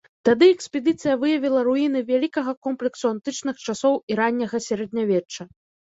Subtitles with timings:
[0.27, 5.43] Тады экспедыцыя выявіла руіны вялікага комплексу антычных часоў і ранняга сярэднявечча.